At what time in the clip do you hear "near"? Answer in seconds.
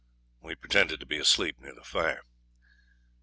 1.59-1.75